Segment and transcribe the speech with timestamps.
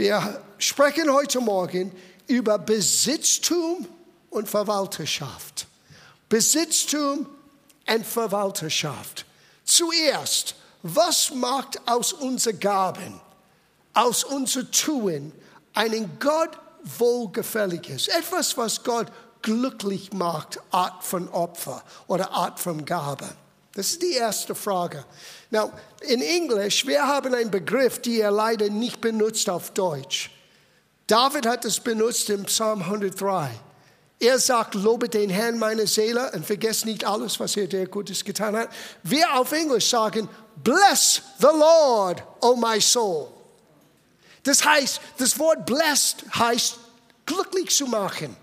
[0.00, 1.94] Wir sprechen heute Morgen
[2.26, 3.86] über Besitztum
[4.30, 5.66] und Verwalterschaft.
[6.26, 7.26] Besitztum
[7.86, 9.26] und Verwalterschaft.
[9.62, 13.20] Zuerst, was macht aus unseren Gaben,
[13.92, 15.34] aus unser Tun
[15.74, 19.08] einen Gott wohlgefälliges, etwas, was Gott
[19.42, 23.28] glücklich macht, Art von Opfer oder Art von Gabe?
[23.74, 25.04] Das ist die erste Frage.
[25.50, 30.30] Now, in Englisch, wir haben einen Begriff, den er leider nicht benutzt auf Deutsch.
[31.06, 33.50] David hat es benutzt im Psalm 103.
[34.18, 38.24] Er sagt, lobe den Herrn meine Seele und vergesst nicht alles, was er dir Gutes
[38.24, 38.68] getan hat.
[39.02, 40.28] Wir auf Englisch sagen,
[40.62, 43.28] bless the Lord, oh my soul.
[44.42, 46.76] Das heißt, das Wort blessed heißt
[47.24, 48.36] glücklich zu machen.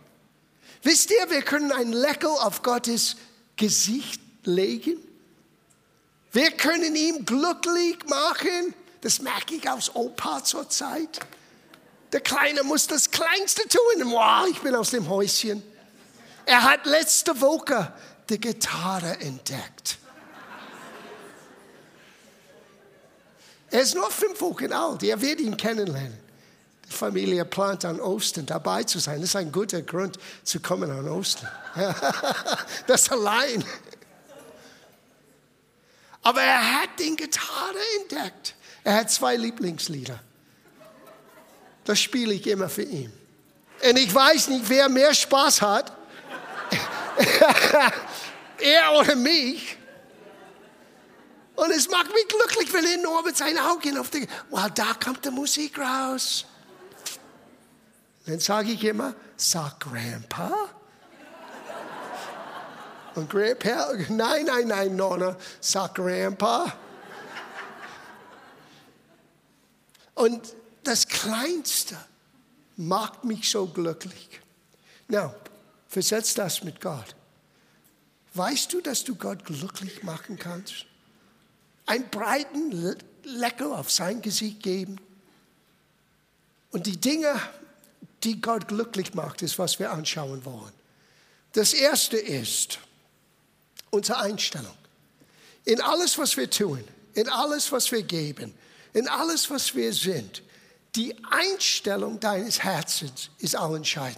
[0.84, 3.18] Wisst ihr, wir können ein Lächeln auf Gottes
[3.56, 4.98] Gesicht legen.
[6.38, 8.76] Wir können ihn glücklich machen.
[9.02, 11.20] Das merke ich aus Opa zur Zeit.
[12.12, 14.12] Der Kleine muss das Kleinste tun.
[14.12, 15.64] Wow, ich bin aus dem Häuschen.
[16.46, 17.92] Er hat letzte Woche
[18.30, 19.98] die Gitarre entdeckt.
[23.72, 25.02] Er ist nur fünf Wochen alt.
[25.02, 26.20] Er wird ihn kennenlernen.
[26.88, 29.22] Die Familie plant an Ostern dabei zu sein.
[29.22, 31.50] Das ist ein guter Grund zu kommen an Ostern.
[32.86, 33.66] das allein.
[36.28, 38.54] Aber er hat die Gitarre entdeckt.
[38.84, 40.20] Er hat zwei Lieblingslieder.
[41.86, 43.14] Das spiele ich immer für ihn.
[43.82, 45.96] Und ich weiß nicht, wer mehr Spaß hat.
[48.60, 49.78] er oder mich.
[51.56, 54.96] Und es macht mich glücklich, wenn er nur mit seinen Augen auf die, wow, da
[55.02, 56.46] kommt die Musik raus.
[58.26, 60.52] Dann sage ich immer, sag Grandpa.
[63.18, 66.72] Und Grandpa, nein, nein, nein, Nonna, sag Grandpa.
[70.14, 71.98] Und das Kleinste
[72.76, 74.40] macht mich so glücklich.
[75.08, 75.34] Now,
[75.88, 77.16] versetz das mit Gott.
[78.36, 80.86] Weißt du, dass du Gott glücklich machen kannst?
[81.88, 84.98] Einen breiten Lecker auf sein Gesicht geben.
[86.70, 87.34] Und die Dinge,
[88.24, 90.74] die Gott glücklich macht, ist, was wir anschauen wollen.
[91.54, 92.78] Das erste ist
[93.90, 94.78] unsere Einstellung.
[95.66, 96.84] In alles, was wir tun,
[97.14, 98.54] in alles, was wir geben,
[98.94, 100.42] in alles, was wir sind,
[100.96, 104.18] die Einstellung deines Herzens ist auch entscheidend.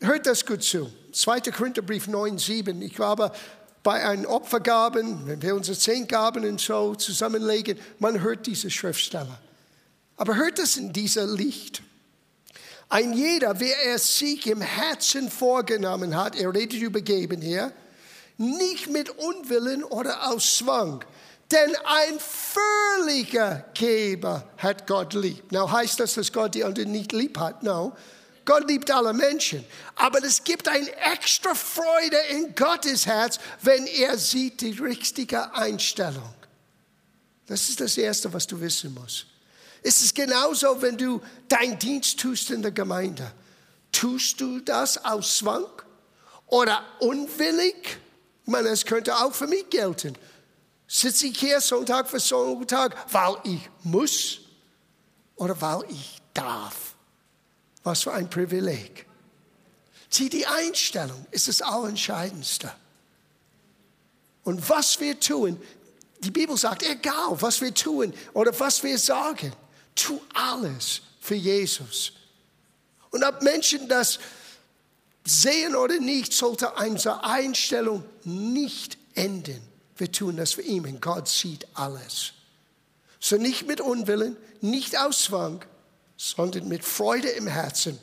[0.00, 0.90] Hört das gut zu.
[1.12, 1.40] 2.
[1.40, 2.80] Korintherbrief 9, 7.
[2.82, 3.32] Ich glaube,
[3.82, 9.40] bei einen Opfergaben, wenn wir unsere zehn Gaben und so zusammenlegen, man hört diese Schriftsteller.
[10.16, 11.82] Aber hört es in dieser Licht.
[12.88, 17.72] Ein jeder, wer er sich im Herzen vorgenommen hat, er redet über Geben hier,
[18.38, 21.04] nicht mit Unwillen oder aus Zwang.
[21.50, 25.50] Denn ein völliger Geber hat Gott lieb.
[25.50, 27.62] Now heißt das, dass Gott die anderen nicht lieb hat?
[27.62, 27.94] No.
[28.44, 29.64] Gott liebt alle Menschen.
[29.96, 36.34] Aber es gibt eine extra Freude in Gottes Herz, wenn er sieht die richtige Einstellung.
[37.46, 39.26] Das ist das Erste, was du wissen musst.
[39.82, 43.30] Es ist genauso, wenn du deinen Dienst tust in der Gemeinde.
[43.92, 45.66] Tust du das aus Zwang
[46.46, 47.98] oder unwillig?
[48.44, 50.16] Ich meine, es könnte auch für mich gelten.
[50.86, 54.40] Sitze ich hier Sonntag für Sonntag, weil ich muss
[55.36, 56.94] oder weil ich darf?
[57.82, 59.06] Was für ein Privileg.
[60.10, 62.72] Sieh, die Einstellung ist das Allerentscheidendste.
[64.44, 65.60] Und was wir tun,
[66.20, 69.52] die Bibel sagt, egal was wir tun oder was wir sagen,
[69.98, 72.12] tu alles für Jesus.
[73.10, 74.18] Und ob Menschen das
[75.24, 79.60] sehen oder nicht, sollte unsere Einstellung nicht enden.
[79.96, 82.32] Wir tun das für ihn und Gott sieht alles.
[83.20, 85.64] So nicht mit Unwillen, nicht aus Zwang,
[86.16, 87.98] sondern mit Freude im Herzen.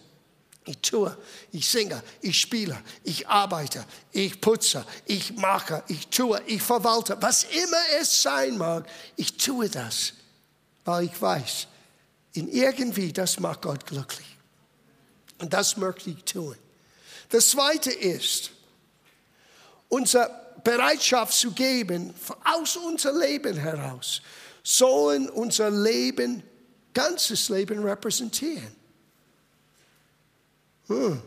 [0.68, 1.16] Ich tue,
[1.52, 7.44] ich singe, ich spiele, ich arbeite, ich putze, ich mache, ich tue, ich verwalte, was
[7.44, 10.14] immer es sein mag, ich tue das,
[10.84, 11.68] weil ich weiß,
[12.36, 14.28] in irgendwie, das macht Gott glücklich.
[15.40, 16.56] Und das möchte ich tun.
[17.30, 18.52] Das zweite ist,
[19.90, 20.30] unsere
[20.64, 24.22] Bereitschaft zu geben, aus unserem Leben heraus,
[24.64, 26.44] sollen unser Leben,
[26.94, 28.76] ganzes Leben repräsentieren.
[30.88, 31.22] Hm.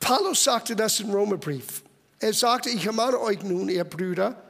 [0.00, 1.82] Paulus sagte das im Römerbrief.
[2.18, 4.40] Er sagte, ich ermahne euch nun, ihr Brüder,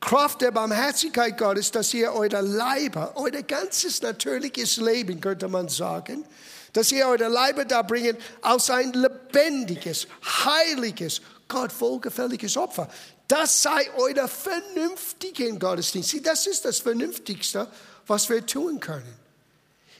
[0.00, 6.24] Kraft der Barmherzigkeit Gottes, dass ihr euer Leiber, euer ganzes natürliches Leben, könnte man sagen,
[6.72, 12.88] dass ihr euer Leiber da bringen als ein lebendiges, heiliges, Gott wohlgefälliges Opfer.
[13.26, 16.10] Das sei euer vernünftigen Gottesdienst.
[16.10, 17.68] Sieh, das ist das Vernünftigste,
[18.06, 19.14] was wir tun können,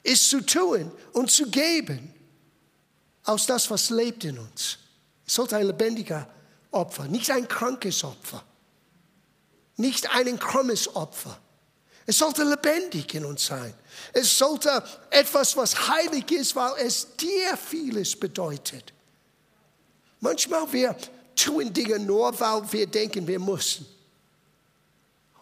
[0.03, 2.15] ist zu tun und zu geben
[3.25, 4.79] aus das, was lebt in uns.
[5.27, 6.27] Es sollte ein lebendiger
[6.71, 8.43] Opfer, nicht ein krankes Opfer,
[9.79, 11.39] nicht ein krummes Opfer.
[12.05, 13.75] Es sollte lebendig in uns sein.
[14.13, 18.93] Es sollte etwas, was heilig ist, weil es dir vieles bedeutet.
[20.21, 20.97] Manchmal wir
[21.37, 23.87] tun Dinge nur, weil wir denken, wir müssen.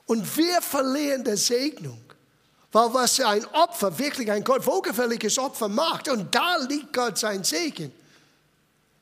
[0.06, 2.02] Und wir verlieren die Segnung.
[2.72, 7.42] Weil was ein Opfer, wirklich ein Gott wohlgefälliges Opfer macht, und da liegt Gott sein
[7.42, 7.92] Segen,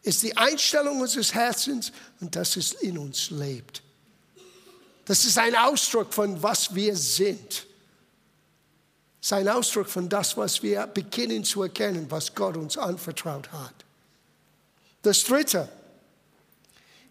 [0.02, 3.83] ist die Einstellung unseres Herzens und dass es in uns lebt.
[5.04, 7.66] Das ist ein Ausdruck von was wir sind.
[9.20, 13.50] Das ist ein Ausdruck von das, was wir beginnen zu erkennen, was Gott uns anvertraut
[13.52, 13.74] hat.
[15.02, 15.68] Das Dritte,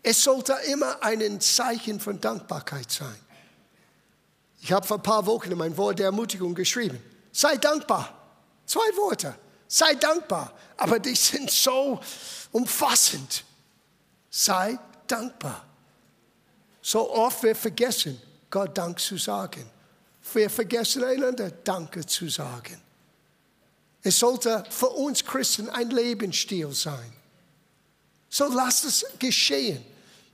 [0.01, 3.15] es sollte immer ein Zeichen von Dankbarkeit sein.
[4.61, 7.01] Ich habe vor ein paar Wochen mein Wort der Ermutigung geschrieben.
[7.31, 8.13] Sei dankbar.
[8.65, 9.35] Zwei Worte.
[9.67, 10.53] Sei dankbar.
[10.77, 11.99] Aber die sind so
[12.51, 13.43] umfassend.
[14.29, 15.65] Sei dankbar.
[16.83, 19.65] So oft wir vergessen, Gott Dank zu sagen.
[20.33, 22.79] Wir vergessen einander Danke zu sagen.
[24.01, 27.13] Es sollte für uns Christen ein Lebensstil sein.
[28.29, 29.83] So lasst es geschehen.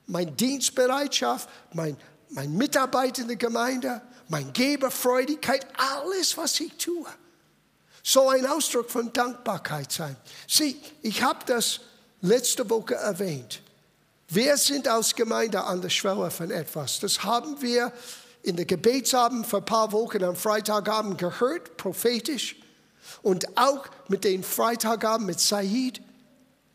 [0.07, 1.96] Meine Dienstbereitschaft, mein,
[2.30, 7.06] mein Mitarbeit in der Gemeinde, meine Geberfreudigkeit, alles, was ich tue.
[8.02, 10.16] So ein Ausdruck von Dankbarkeit sein.
[10.48, 11.81] Sieh, ich habe das
[12.22, 13.62] letzte Woche erwähnt.
[14.31, 17.00] Wir sind als Gemeinde an der Schwelle von etwas.
[17.00, 17.92] Das haben wir
[18.44, 22.56] in der Gebetsabend vor ein paar Wochen am Freitagabend gehört, prophetisch.
[23.24, 26.00] Und auch mit den Freitagabend mit Said.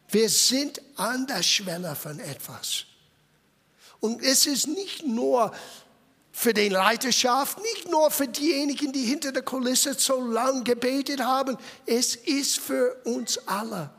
[0.09, 2.87] Wir sind an der Schwelle von etwas.
[4.01, 5.53] Und es ist nicht nur
[6.33, 11.57] für die Leiterschaft, nicht nur für diejenigen, die hinter der Kulisse so lang gebetet haben,
[11.87, 13.91] es ist für uns alle.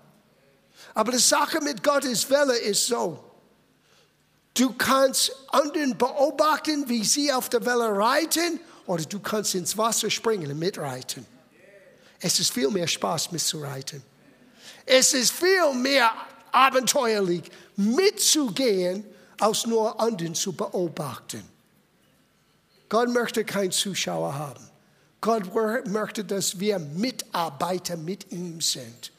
[0.94, 3.24] Aber die Sache mit Gottes Welle ist so,
[4.56, 10.10] du kannst anderen beobachten, wie sie auf der Welle reiten, oder du kannst ins Wasser
[10.10, 11.26] springen und mitreiten.
[12.20, 14.02] Es ist viel mehr Spaß mitzureiten.
[14.86, 16.12] Es ist viel mehr
[16.52, 17.44] abenteuerlich
[17.76, 19.06] mitzugehen,
[19.40, 21.44] als nur anderen zu beobachten.
[22.88, 24.70] Gott möchte keinen Zuschauer haben.
[25.20, 25.54] Gott
[25.88, 29.12] möchte, dass wir Mitarbeiter mit ihm sind.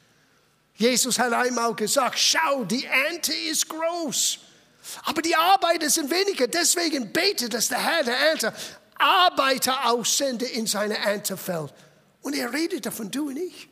[0.77, 4.39] Jesus hat einmal gesagt, schau, die Ernte ist groß,
[5.05, 6.47] aber die Arbeiter sind weniger.
[6.47, 8.53] Deswegen bete, dass der Herr der Ernte
[8.99, 11.73] Arbeiter aussende in seine Erntefeld.
[12.23, 13.69] Und er redet davon, du und ich.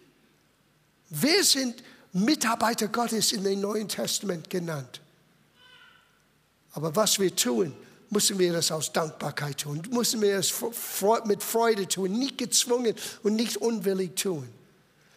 [1.08, 1.82] Wir sind
[2.12, 5.00] Mitarbeiter Gottes in dem Neuen Testament genannt.
[6.72, 7.74] Aber was wir tun,
[8.10, 10.52] müssen wir das aus Dankbarkeit tun, müssen wir es
[11.24, 14.48] mit Freude tun, nicht gezwungen und nicht unwillig tun.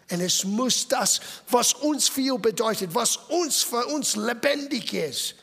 [0.09, 5.35] Und es muss das, was uns viel bedeutet, was uns für uns lebendig ist,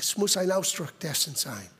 [0.00, 1.70] es muss ein Ausdruck dessen sein.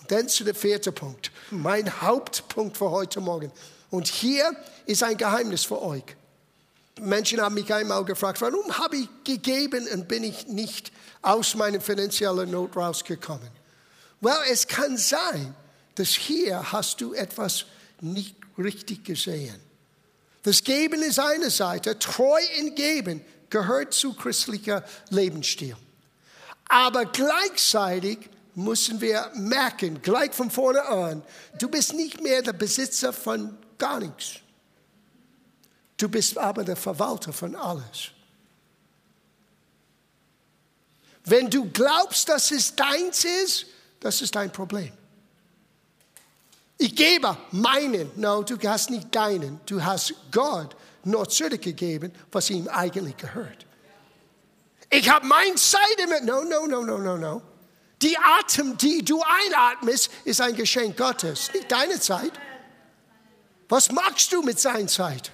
[0.00, 3.52] Und dann zu dem vierten Punkt, mein Hauptpunkt für heute Morgen.
[3.90, 4.50] Und hier
[4.86, 6.04] ist ein Geheimnis für euch.
[7.00, 10.92] Menschen haben mich einmal gefragt, warum habe ich gegeben und bin ich nicht
[11.22, 13.48] aus meiner finanziellen Not rausgekommen?
[14.20, 15.54] Well, es kann sein,
[15.94, 17.66] dass hier hast du etwas
[18.00, 19.60] nicht richtig gesehen.
[20.42, 25.76] Das Geben ist eine Seite, treu in Geben gehört zu christlicher Lebensstil.
[26.68, 28.18] Aber gleichzeitig
[28.54, 31.22] müssen wir merken, gleich von vorne an,
[31.58, 34.40] du bist nicht mehr der Besitzer von gar nichts.
[35.96, 38.10] Du bist aber der Verwalter von alles.
[41.24, 43.66] Wenn du glaubst, dass es deins ist,
[44.00, 44.92] das ist dein Problem.
[46.78, 48.10] Ich gebe meinen.
[48.16, 49.60] No, du hast nicht deinen.
[49.66, 53.66] Du hast Gott nur zurückgegeben, was ihm eigentlich gehört.
[54.90, 56.24] Ich habe mein Zeit damit.
[56.24, 57.42] No, no, no, no, no, no.
[58.00, 62.32] Die Atem, die du einatmest, ist ein Geschenk Gottes, nicht deine Zeit.
[63.68, 65.32] Was machst du mit seiner Zeit?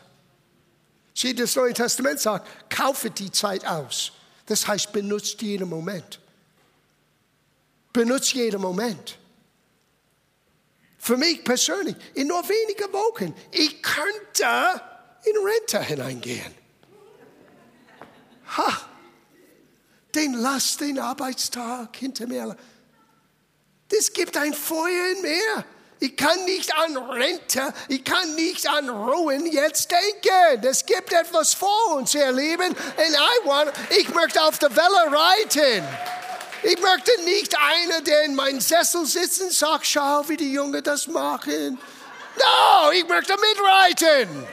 [1.14, 4.12] Sieh, das Neue Testament sagt, kaufe die Zeit aus.
[4.46, 6.20] Das heißt, benutzt jeden Moment.
[7.92, 9.18] Benutzt jeden Moment.
[10.98, 14.80] Für mich persönlich, in nur wenigen Wochen, ich könnte
[15.24, 16.54] in Rente hineingehen.
[18.56, 18.88] Ha,
[20.14, 22.56] den lass den Arbeitstag hinter mir.
[23.88, 25.64] Das gibt ein Feuer in mir.
[26.00, 30.62] Ich kann nicht an Rente, ich kann nicht an Ruhen jetzt denken.
[30.62, 32.66] Es gibt etwas vor uns, ihr Lieben.
[32.66, 32.76] And
[33.14, 35.84] I want, ich möchte auf der Welle reiten.
[36.62, 40.82] Ich möchte nicht einer, der in meinem Sessel sitzt und sagt, schau, wie die Jungen
[40.82, 41.78] das machen.
[42.36, 44.46] No, ich möchte mitreiten.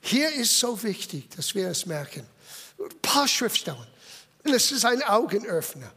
[0.00, 2.26] Hier ist so wichtig, dass wir es merken.
[2.78, 3.91] Ein paar Schriftstellen.
[4.44, 5.90] Das ist ein Augenöffner.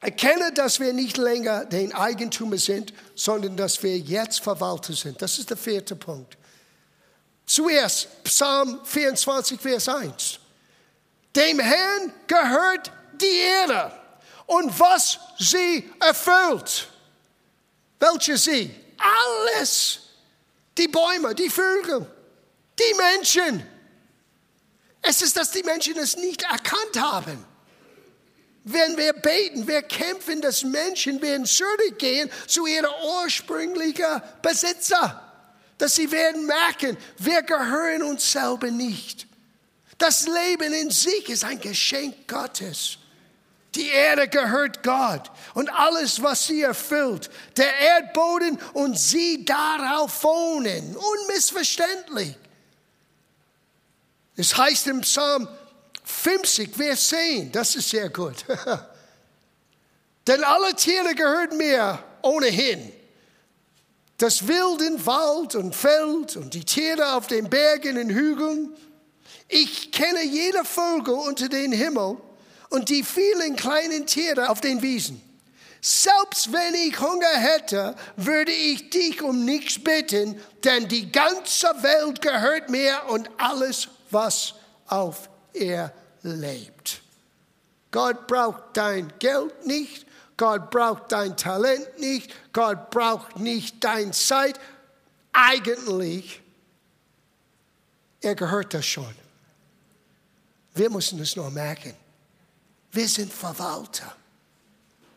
[0.00, 5.22] Erkenne, dass wir nicht länger den Eigentümer sind, sondern dass wir jetzt Verwalter sind.
[5.22, 6.36] Das ist der vierte Punkt.
[7.46, 10.40] Zuerst Psalm 24, Vers 1.
[11.36, 13.92] Dem Herrn gehört die Erde
[14.46, 16.88] und was sie erfüllt.
[18.00, 18.74] Welche sie?
[18.98, 20.00] Alles.
[20.76, 22.06] Die Bäume, die Vögel,
[22.78, 23.71] die Menschen.
[25.02, 27.44] Es ist, dass die Menschen es nicht erkannt haben.
[28.64, 32.90] Wenn wir beten, wir kämpfen, dass Menschen werden zurückgehen zu ihrem
[33.24, 35.20] ursprünglichen Besitzer.
[35.78, 39.26] Dass sie werden merken, wir gehören uns selber nicht.
[39.98, 42.98] Das Leben in sich ist ein Geschenk Gottes.
[43.74, 50.96] Die Erde gehört Gott und alles, was sie erfüllt, der Erdboden und sie darauf wohnen,
[50.96, 52.36] unmissverständlich.
[54.42, 55.46] Es heißt im Psalm
[56.02, 58.44] 50, Vers 10, das ist sehr gut.
[60.26, 62.92] Denn alle Tiere gehören mir ohnehin.
[64.18, 68.74] Das wilden Wald und Feld und die Tiere auf den Bergen und Hügeln.
[69.46, 72.16] Ich kenne jede Vogel unter den Himmel
[72.70, 75.22] und die vielen kleinen Tiere auf den Wiesen.
[75.80, 82.20] Selbst wenn ich Hunger hätte, würde ich dich um nichts bitten, denn die ganze Welt
[82.20, 84.54] gehört mir und alles, was
[84.86, 85.92] auf ihr
[86.22, 87.02] lebt.
[87.90, 94.58] Gott braucht dein Geld nicht, Gott braucht dein Talent nicht, Gott braucht nicht deine Zeit.
[95.32, 96.40] Eigentlich,
[98.20, 99.14] er gehört das schon.
[100.74, 101.94] Wir müssen es nur merken.
[102.92, 104.14] Wir sind Verwalter.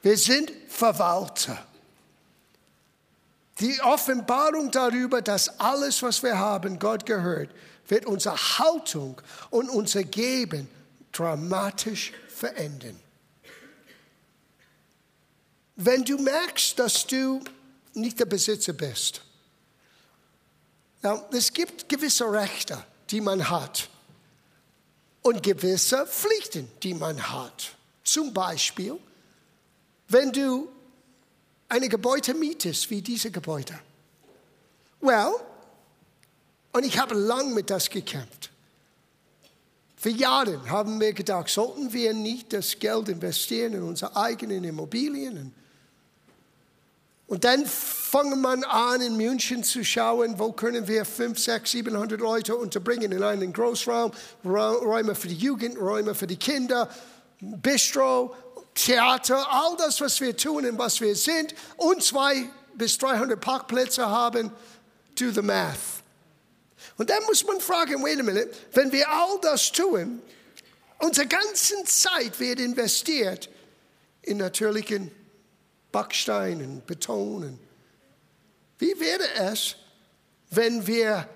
[0.02, 1.66] Wir sind Verwalter.
[3.60, 7.50] Die Offenbarung darüber, dass alles, was wir haben, Gott gehört,
[7.88, 10.68] wird unsere Haltung und unser Geben
[11.12, 13.00] dramatisch verändern.
[15.76, 17.42] Wenn du merkst, dass du
[17.94, 19.22] nicht der Besitzer bist,
[21.06, 23.90] Now, es gibt gewisse Rechte, die man hat
[25.22, 27.76] und gewisse Pflichten, die man hat.
[28.04, 28.98] Zum Beispiel,
[30.08, 30.68] wenn du
[31.70, 33.80] eine Gebäude mietest, wie diese Gebäude.
[35.00, 35.36] Well,
[36.76, 38.50] und ich habe lang mit das gekämpft.
[39.96, 45.56] Für Jahre haben wir gedacht, sollten wir nicht das Geld investieren in unsere eigenen Immobilien?
[47.28, 52.20] Und dann fangen man an, in München zu schauen, wo können wir 5, 6, 700
[52.20, 54.12] Leute unterbringen in einen Großraum,
[54.44, 56.90] Räume für die Jugend, Räume für die Kinder,
[57.40, 58.36] Bistro,
[58.74, 64.06] Theater, all das, was wir tun und was wir sind, und zwei bis 300 Parkplätze
[64.06, 64.52] haben,
[65.18, 66.04] do the math.
[66.98, 70.22] Und dann muss man fragen, wait a minute, wenn wir all das tun,
[71.00, 73.50] unsere ganze Zeit wird investiert
[74.22, 75.12] in natürlichen
[75.92, 77.60] Backsteinen, Betonen.
[78.80, 79.76] Wie wäre es,
[80.50, 81.28] wenn wir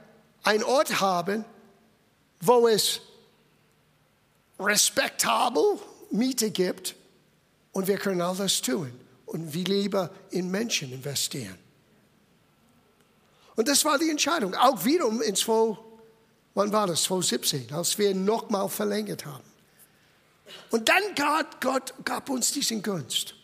[0.43, 1.45] einen Ort haben,
[2.41, 3.01] wo es
[4.59, 5.79] respektabel
[6.11, 6.95] Miete gibt
[7.71, 8.91] und wir können all das tun
[9.25, 11.57] und wir lieber in Menschen investieren?
[13.59, 14.55] Und das war die Entscheidung.
[14.55, 15.77] Auch wiederum in 2,
[16.53, 17.03] wann war das?
[17.03, 19.43] 2017, als wir nochmal verlängert haben.
[20.69, 23.35] Und dann gab Gott gab uns diesen Gunst.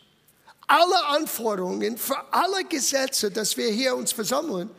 [0.68, 4.70] Alle Anforderungen für alle Gesetze, dass wir hier uns versammeln,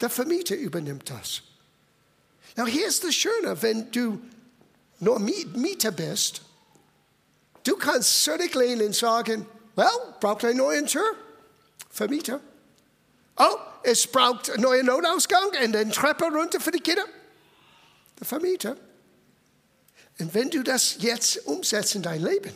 [0.00, 1.42] der Vermieter übernimmt das.
[2.56, 4.20] Now, hier ist das Schöne, wenn du
[4.98, 6.42] nur Mieter bist,
[7.62, 9.86] du kannst zurücklehnen und sagen, well,
[10.18, 11.14] braucht ein neuen Tür?
[11.88, 12.40] Vermieter.
[13.36, 17.04] Oh, es braucht einen neuen Notausgang und eine Treppe runter für die Kinder.
[18.18, 18.76] Der Vermieter.
[20.18, 22.52] Und wenn du das jetzt umsetzt in dein Leben,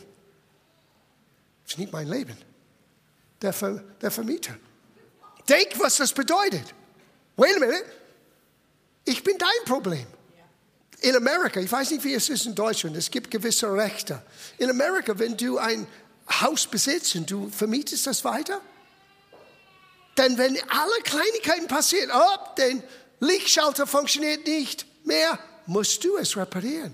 [1.63, 2.37] das ist nicht mein Leben,
[3.41, 4.55] der, Ver, der Vermieter.
[5.47, 6.73] Denk, was das bedeutet.
[7.35, 7.85] Wait a minute.
[9.05, 10.05] Ich bin dein Problem.
[11.01, 14.21] In Amerika, ich weiß nicht, wie es ist in Deutschland, es gibt gewisse Rechte.
[14.57, 15.87] In Amerika, wenn du ein
[16.41, 18.61] Haus besitzt und du vermietest das weiter,
[20.17, 22.81] denn wenn alle Kleinigkeiten passieren, oh, der
[23.19, 26.93] Lichtschalter funktioniert nicht mehr, musst du es reparieren.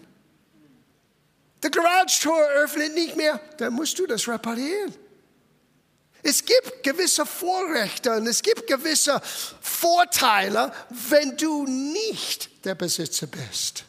[1.64, 4.94] Der Garage-Tor öffnet nicht mehr, dann musst du das reparieren.
[6.22, 9.22] Es gibt gewisse Vorrechte und es gibt gewisse
[9.62, 13.86] Vorteile, wenn du nicht der Besitzer bist.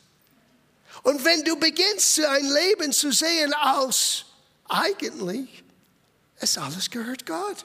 [1.02, 4.26] Und wenn du beginnst, ein Leben zu sehen aus,
[4.68, 5.64] eigentlich,
[6.36, 7.64] es alles gehört Gott.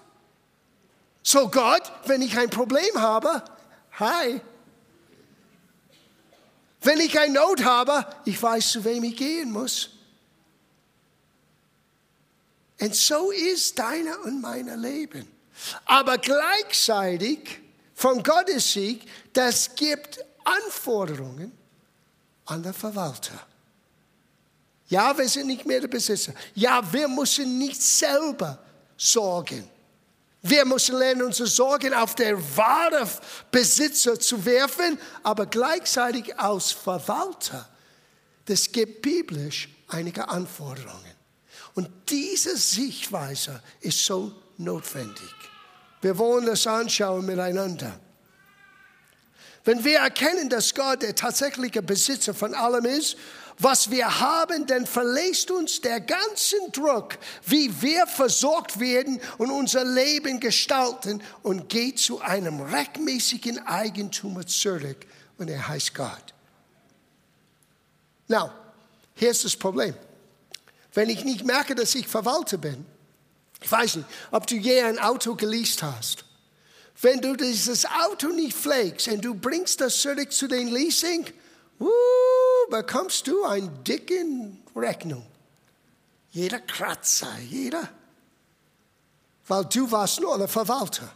[1.24, 3.44] So Gott, wenn ich ein Problem habe,
[4.00, 4.42] hi.
[6.82, 9.90] Wenn ich eine Not habe, ich weiß, zu wem ich gehen muss.
[12.80, 15.28] Und so ist deine und mein Leben.
[15.86, 17.62] Aber gleichzeitig
[17.94, 21.52] von Gottes Sieg, das gibt Anforderungen
[22.46, 23.46] an den Verwalter.
[24.88, 26.34] Ja, wir sind nicht mehr der Besitzer.
[26.56, 28.58] Ja, wir müssen nicht selber
[28.98, 29.70] sorgen.
[30.44, 33.08] Wir müssen lernen, unsere Sorgen auf der wahre
[33.52, 37.70] Besitzer zu werfen, aber gleichzeitig als Verwalter.
[38.46, 41.16] Das gibt biblisch einige Anforderungen.
[41.76, 45.34] Und diese Sichtweise ist so notwendig.
[46.02, 48.00] Wir wollen das anschauen miteinander.
[49.64, 53.16] Wenn wir erkennen, dass Gott der tatsächliche Besitzer von allem ist,
[53.62, 59.86] was wir haben, dann verlässt uns der ganze Druck, wie wir versorgt werden und unser
[59.86, 65.06] Leben gestalten und geht zu einem rechtmäßigen Eigentum zurück
[65.38, 66.34] und er heißt Gott.
[68.28, 68.52] Now,
[69.16, 69.94] hier ist das Problem.
[70.94, 72.86] Wenn ich nicht merke, dass ich Verwalter bin,
[73.62, 76.26] ich weiß nicht, ob du je ein Auto geleast hast.
[77.02, 81.26] Wenn du dieses Auto nicht pflegst und du bringst das zurück zu den Leasing,
[81.82, 84.26] uh, bekommst du eine dicke
[84.76, 85.26] Rechnung.
[86.32, 87.90] Jeder Kratzer, jeder.
[89.48, 91.12] Weil du warst nur der Verwalter.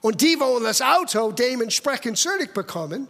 [0.00, 3.08] Und die wollen das Auto dementsprechend zurückbekommen.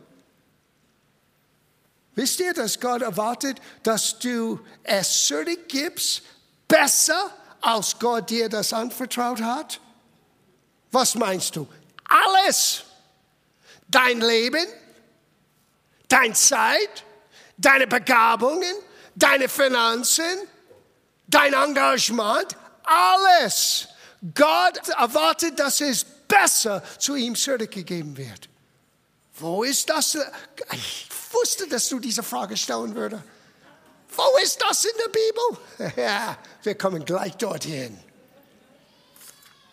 [2.14, 6.22] Wisst ihr, dass Gott erwartet, dass du es zurückgibst,
[6.68, 9.80] besser als Gott dir das anvertraut hat?
[10.92, 11.66] Was meinst du?
[12.04, 12.84] Alles.
[13.88, 14.64] Dein Leben,
[16.14, 17.04] deine Zeit,
[17.56, 18.74] deine Begabungen,
[19.16, 20.24] deine Finanzen,
[21.26, 23.88] dein Engagement, alles.
[24.34, 28.48] Gott erwartet, dass es besser zu ihm zurückgegeben wird.
[29.34, 30.16] Wo ist das?
[30.72, 33.22] Ich wusste, dass du diese Frage stellen würdest.
[34.16, 35.92] Wo ist das in der Bibel?
[36.04, 37.98] Ja, wir kommen gleich dorthin.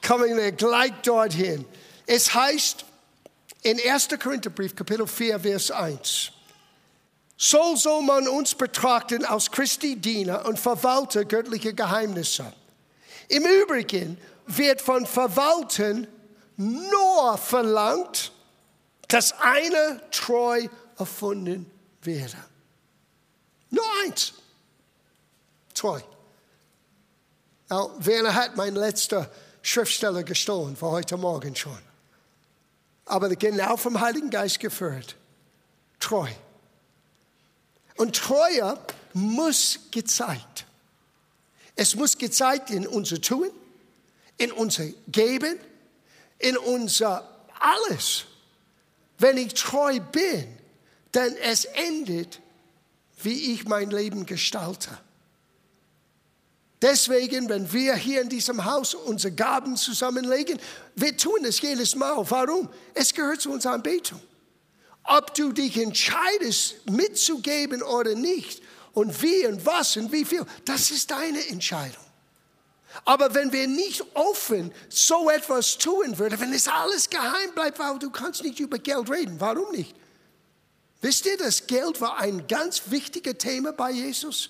[0.05, 1.65] Kommen wir gleich dorthin.
[2.07, 2.83] Es heißt
[3.61, 4.07] in 1.
[4.21, 6.31] Korintherbrief, Kapitel 4, Vers 1.
[7.43, 12.53] So soll man uns betrachten als Christi Diener und Verwalter göttlicher Geheimnisse.
[13.29, 16.05] Im Übrigen wird von Verwalten
[16.57, 18.31] nur verlangt,
[19.07, 20.67] dass einer treu
[20.99, 21.65] erfunden
[22.03, 22.37] werde.
[23.71, 24.33] Nur eins.
[25.73, 26.03] Zwei.
[27.69, 29.31] Now, Werner hat mein letzter
[29.63, 31.79] Schriftsteller gestohlen, für heute Morgen schon.
[33.05, 35.15] Aber genau vom Heiligen Geist geführt.
[35.99, 36.27] Treu.
[38.01, 38.79] Und Treue
[39.13, 40.65] muss gezeigt.
[41.75, 43.51] Es muss gezeigt in unser Tun,
[44.39, 45.59] in unser Geben,
[46.39, 48.25] in unser alles.
[49.19, 50.47] Wenn ich treu bin,
[51.11, 52.41] dann es endet
[53.21, 54.97] wie ich mein Leben gestalte.
[56.81, 60.59] Deswegen, wenn wir hier in diesem Haus unsere Gaben zusammenlegen,
[60.95, 62.25] wir tun es jedes Mal.
[62.31, 62.67] Warum?
[62.95, 64.19] Es gehört zu unserer Anbetung.
[65.03, 68.61] Ob du dich entscheidest, mitzugeben oder nicht,
[68.93, 72.03] und wie und was und wie viel, das ist deine Entscheidung.
[73.05, 77.97] Aber wenn wir nicht offen so etwas tun würden, wenn es alles geheim bleibt, weil
[77.99, 79.95] du kannst nicht über Geld reden, warum nicht?
[80.99, 84.49] Wisst ihr, das Geld war ein ganz wichtiges Thema bei Jesus,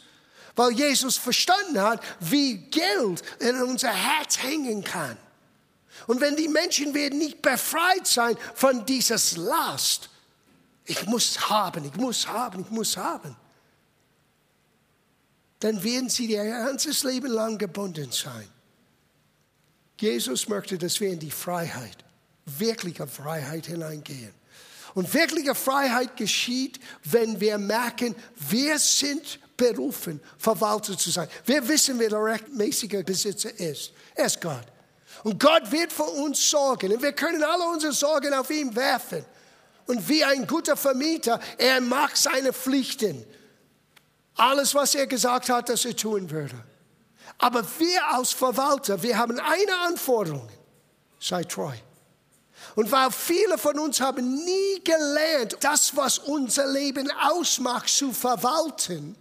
[0.55, 5.17] weil Jesus verstanden hat, wie Geld in unser Herz hängen kann.
[6.07, 10.09] Und wenn die Menschen werden nicht befreit sein von dieses Last,
[10.85, 13.35] ich muss haben, ich muss haben, ich muss haben,
[15.59, 18.47] dann werden sie ihr ganzes Leben lang gebunden sein.
[19.99, 22.03] Jesus möchte, dass wir in die Freiheit,
[22.45, 24.33] wirkliche Freiheit hineingehen.
[24.93, 28.15] Und wirkliche Freiheit geschieht, wenn wir merken,
[28.49, 31.29] wir sind berufen, Verwalter zu sein.
[31.45, 33.93] Wir wissen, wer der rechtmäßige Besitzer ist.
[34.15, 34.65] Er ist Gott.
[35.23, 36.91] Und Gott wird für uns sorgen.
[36.91, 39.23] Und wir können alle unsere Sorgen auf ihn werfen.
[39.91, 43.25] Und wie ein guter Vermieter, er macht seine Pflichten.
[44.35, 46.55] Alles, was er gesagt hat, dass er tun würde.
[47.37, 50.47] Aber wir als Verwalter, wir haben eine Anforderung.
[51.19, 51.73] Sei treu.
[52.75, 59.17] Und weil viele von uns haben nie gelernt, das, was unser Leben ausmacht, zu verwalten,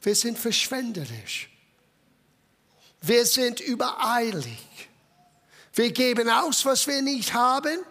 [0.00, 1.50] wir sind verschwenderisch.
[3.02, 4.88] Wir sind übereilig.
[5.74, 7.84] Wir geben aus, was wir nicht haben.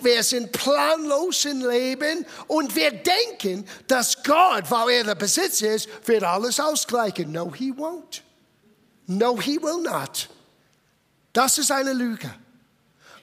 [0.00, 5.88] Wir sind planlos im Leben und wir denken, dass Gott, weil er der Besitzer ist,
[6.06, 7.32] wird alles ausgleichen.
[7.32, 8.22] No, he won't.
[9.06, 10.28] No, he will not.
[11.32, 12.32] Das ist eine Lüge.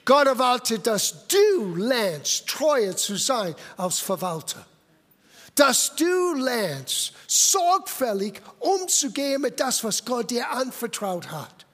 [0.06, 4.64] Gott erwartet, dass du lernst, treuer zu sein als Verwalter.
[5.54, 11.65] Dass du lernst, sorgfältig umzugehen mit das, was Gott dir anvertraut hat.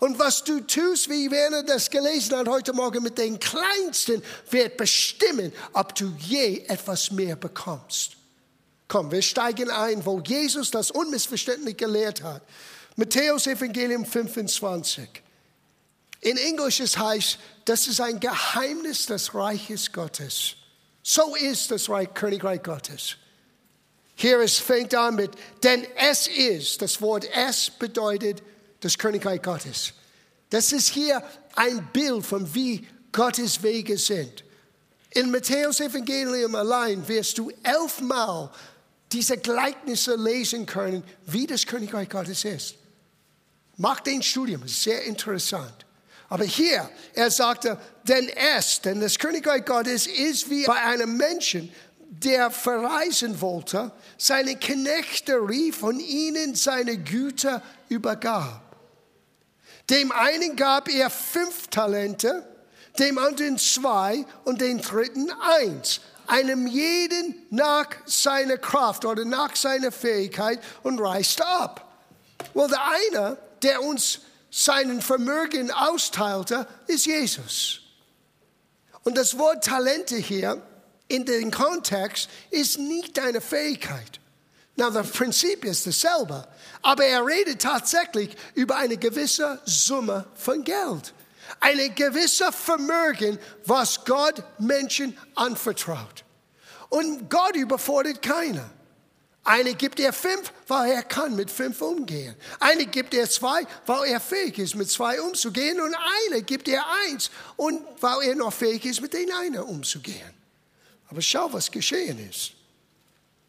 [0.00, 4.76] Und was du tust, wie Werner das gelesen hat heute Morgen mit den Kleinsten, wird
[4.76, 8.12] bestimmen, ob du je etwas mehr bekommst.
[8.88, 12.42] Komm, wir steigen ein, wo Jesus das unmissverständlich gelehrt hat.
[12.96, 15.08] Matthäus Evangelium 25.
[16.20, 20.56] In Englisch es heißt, das ist ein Geheimnis des Reiches Gottes.
[21.02, 23.16] So ist das Reich, Königreich Gottes.
[24.16, 28.42] Hier es fängt an mit, denn es ist, das Wort es bedeutet
[28.86, 29.92] das Königreich Gottes.
[30.50, 31.22] Das ist hier
[31.56, 34.44] ein Bild von wie Gottes Wege sind.
[35.10, 38.50] In Matthäus Evangelium allein wirst du elfmal
[39.10, 42.76] diese Gleichnisse lesen können, wie das Königreich Gottes ist.
[43.76, 45.84] Mach den Studium, sehr interessant.
[46.28, 51.72] Aber hier, er sagte, denn es, denn das Königreich Gottes ist wie bei einem Menschen,
[52.08, 58.65] der verreisen wollte, seine Knechte rief und ihnen seine Güter übergab.
[59.90, 62.44] Dem einen gab er fünf Talente,
[62.98, 66.00] dem anderen zwei und den dritten eins.
[66.26, 71.86] Einem jeden nach seiner Kraft oder nach seiner Fähigkeit und reiste ab.
[72.52, 74.20] Well, der eine, der uns
[74.50, 77.80] seinen Vermögen austeilte, ist Jesus.
[79.04, 80.60] Und das Wort Talente hier
[81.06, 84.18] in dem Kontext ist nicht deine Fähigkeit.
[84.76, 86.46] Na, das Prinzip ist dasselbe.
[86.82, 91.14] Aber er redet tatsächlich über eine gewisse Summe von Geld.
[91.60, 96.24] Eine gewisse Vermögen, was Gott Menschen anvertraut.
[96.90, 98.70] Und Gott überfordert keiner.
[99.44, 102.34] Eine gibt er fünf, weil er kann mit fünf umgehen.
[102.58, 105.80] Eine gibt er zwei, weil er fähig ist, mit zwei umzugehen.
[105.80, 105.94] Und
[106.28, 110.34] eine gibt er eins, und weil er noch fähig ist, mit den einen umzugehen.
[111.08, 112.55] Aber schau, was geschehen ist.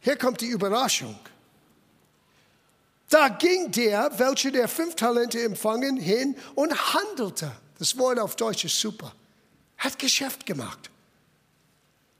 [0.07, 1.19] Hier kommt die Überraschung.
[3.09, 7.51] Da ging der, welcher der fünf Talente empfangen, hin und handelte.
[7.77, 9.11] Das Wort auf Deutsch ist super.
[9.77, 10.89] Hat Geschäft gemacht.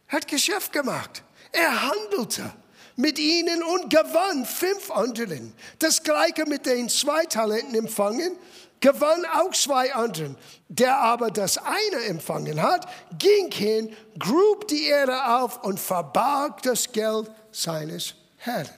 [0.10, 1.24] Hat Geschäft gemacht.
[1.54, 2.52] Er handelte
[2.98, 5.54] mit ihnen und gewann fünf anderen.
[5.80, 8.36] Das gleiche mit den zwei Talenten empfangen,
[8.82, 10.36] gewann auch zwei anderen.
[10.68, 12.86] Der aber das eine empfangen hat,
[13.18, 18.70] ging hin, grub die Erde auf und verbarg das Geld seines Herrn.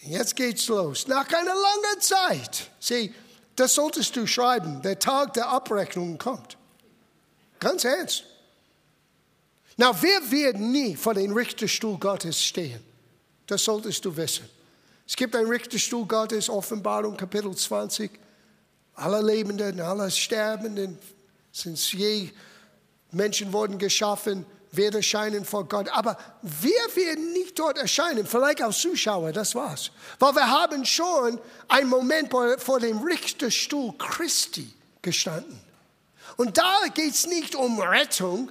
[0.00, 1.08] Jetzt geht's los.
[1.08, 2.70] Nach einer langen Zeit.
[2.78, 3.14] Sieh,
[3.56, 4.82] das solltest du schreiben.
[4.82, 6.58] Der Tag der Abrechnung kommt.
[7.58, 8.24] Ganz ernst.
[9.76, 12.84] Na, wir werden nie vor dem Richterstuhl Gottes stehen.
[13.46, 14.48] Das solltest du wissen.
[15.06, 18.10] Es gibt einen Richterstuhl Gottes, Offenbarung Kapitel 20.
[18.94, 20.98] Alle Lebenden, alle Sterbenden
[21.50, 22.30] sind je
[23.10, 24.44] Menschen wurden geschaffen
[24.76, 25.88] wird erscheinen vor Gott.
[25.88, 29.90] Aber wir werden nicht dort erscheinen, vielleicht als Zuschauer, das war's.
[30.18, 35.60] Weil wir haben schon einen Moment vor dem Richterstuhl Christi gestanden.
[36.36, 38.50] Und da geht es nicht um Rettung,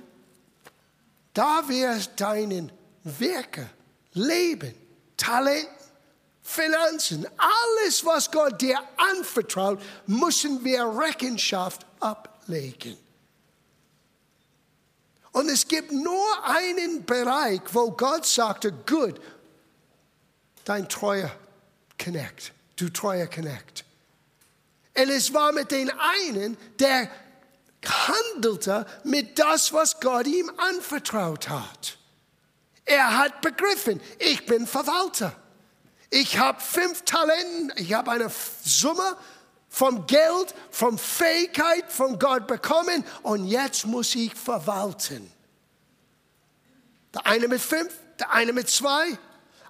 [1.33, 2.71] da wird deinen
[3.03, 3.69] Werke,
[4.13, 4.73] Leben,
[5.17, 5.67] Talent,
[6.41, 12.97] Finanzen, alles, was Gott dir anvertraut, müssen wir Rechenschaft ablegen.
[15.33, 19.19] Und es gibt nur einen Bereich, wo Gott sagte, gut,
[20.63, 21.31] dein treuer
[22.01, 23.83] Connect, du treuer Connect.
[24.95, 25.91] Und es war mit den
[26.23, 27.09] einen, der
[27.85, 31.97] handelte mit das, was Gott ihm anvertraut hat.
[32.85, 35.35] Er hat begriffen, ich bin Verwalter.
[36.09, 38.31] Ich habe fünf Talenten, ich habe eine
[38.63, 39.17] Summe
[39.73, 45.31] vom Geld, von Fähigkeit von Gott bekommen und jetzt muss ich verwalten.
[47.11, 49.17] Der eine mit fünf, der eine mit zwei,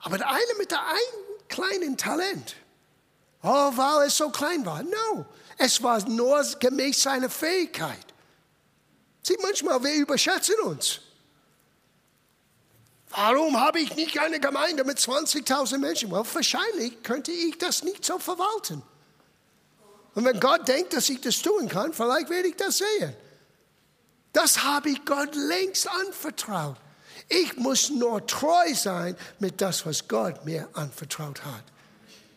[0.01, 2.55] aber der eine mit der einen kleinen Talent.
[3.43, 4.83] Oh, weil es so klein war.
[4.83, 5.25] No,
[5.57, 8.05] es war nur gemäß seiner Fähigkeit.
[9.21, 10.99] Sieh, manchmal, wir überschätzen uns.
[13.09, 16.11] Warum habe ich nicht eine Gemeinde mit 20.000 Menschen?
[16.11, 18.83] Well, wahrscheinlich könnte ich das nicht so verwalten.
[20.15, 23.15] Und wenn Gott denkt, dass ich das tun kann, vielleicht werde ich das sehen.
[24.31, 26.77] Das habe ich Gott längst anvertraut.
[27.29, 31.63] Ich muss nur treu sein mit das, was Gott mir anvertraut hat.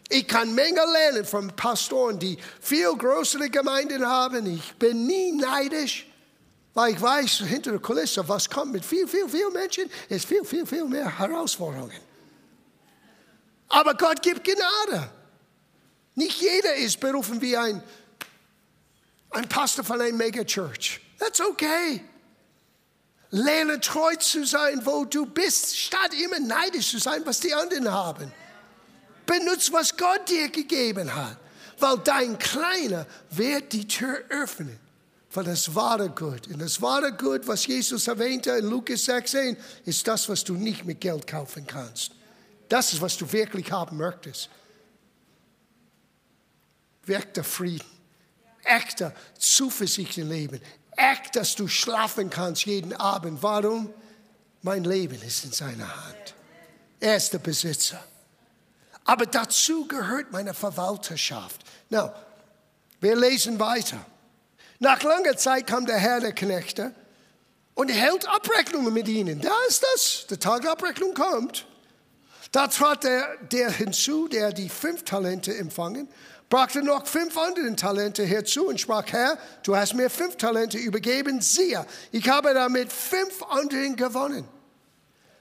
[0.08, 4.46] Ich kann Menge lernen von Pastoren, die viel größere Gemeinden haben.
[4.46, 6.06] Ich bin nie neidisch,
[6.74, 10.44] weil ich weiß, hinter der Kulisse, was kommt mit viel, viel, viel Menschen, ist viel,
[10.44, 12.00] viel, viel mehr Herausforderungen.
[13.68, 15.10] Aber Gott gibt Gnade.
[16.16, 17.82] Nicht jeder ist berufen wie ein
[19.36, 21.00] ein Pastor von einer Megachurch.
[21.18, 22.02] That's okay.
[23.30, 27.90] Lerne treu zu sein, wo du bist, statt immer neidisch zu sein, was die anderen
[27.90, 28.32] haben.
[29.26, 31.36] Benutze, was Gott dir gegeben hat,
[31.78, 34.78] weil dein Kleiner wird die Tür öffnen
[35.28, 36.46] für das wahre Gut.
[36.46, 40.84] Und das wahre Gut, was Jesus erwähnte in Lukas 16, ist das, was du nicht
[40.84, 42.12] mit Geld kaufen kannst.
[42.68, 44.48] Das ist, was du wirklich haben möchtest.
[47.06, 47.86] Wirkt der Frieden,
[48.64, 50.60] echter Zuversicht im Leben,
[50.96, 53.42] echt, dass du schlafen kannst jeden Abend.
[53.42, 53.92] Warum?
[54.62, 56.34] Mein Leben ist in seiner Hand.
[56.98, 58.02] Er ist der Besitzer.
[59.04, 61.60] Aber dazu gehört meine Verwalterschaft.
[61.90, 62.12] Now,
[63.00, 64.04] wir lesen weiter.
[64.80, 66.92] Nach langer Zeit kam der Herr der Knechte
[67.74, 69.40] und hält Abrechnungen mit ihnen.
[69.40, 70.26] Da ist das.
[70.28, 71.66] Der Tag der Abrechnung kommt.
[72.52, 76.08] Da trat der, der hinzu, der die fünf Talente empfangen
[76.48, 81.40] brachte noch fünf andere Talente herzu und sprach, Herr, du hast mir fünf Talente übergeben,
[81.40, 84.46] siehe, ich habe damit fünf anderen gewonnen.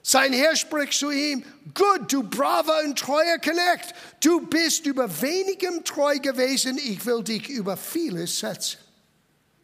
[0.02, 3.92] Sein Herr spricht zu ihm, gut, du braver und treuer Knecht,
[4.22, 8.78] du bist über wenigem treu gewesen, ich will dich über vieles setzen.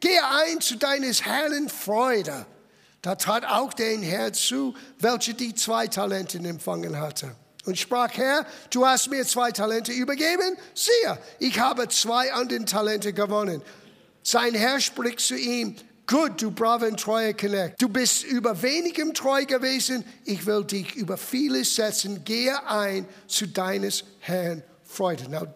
[0.01, 2.45] Gehe ein zu deines Herrn Freude.
[3.03, 8.47] Da trat auch der Herr zu, welcher die zwei Talente empfangen hatte und sprach, Herr,
[8.71, 10.57] du hast mir zwei Talente übergeben.
[10.75, 13.63] Siehe, ich habe zwei andere Talente gewonnen.
[14.23, 17.81] Sein Herr spricht zu ihm, gut, du braver und treuer Knecht.
[17.81, 20.05] Du bist über wenigem treu gewesen.
[20.25, 22.25] Ich will dich über vieles setzen.
[22.25, 25.29] Gehe ein zu deines Herrn Freude.
[25.29, 25.47] Now,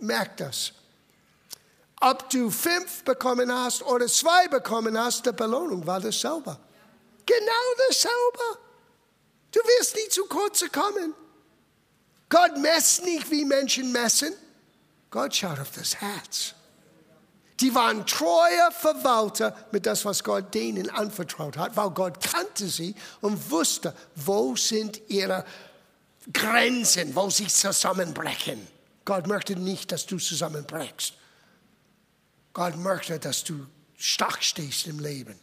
[0.00, 0.72] merk das.
[2.00, 6.58] Ob du fünf bekommen hast oder zwei bekommen hast, die Belohnung war dasselbe.
[7.24, 8.58] Genau dasselbe.
[9.50, 11.14] Du wirst nie zu kurz kommen.
[12.34, 14.32] Gott messt nicht, wie Menschen messen.
[15.08, 16.54] Gott schaut auf das Herz.
[17.60, 22.96] Die waren treue Verwalter mit das, was Gott denen anvertraut hat, weil Gott kannte sie
[23.20, 25.44] und wusste, wo sind ihre
[26.32, 28.66] Grenzen, wo sie zusammenbrechen.
[29.04, 31.14] Gott möchte nicht, dass du zusammenbrechst.
[32.52, 33.64] Gott möchte, dass du
[33.96, 35.38] stark stehst im Leben.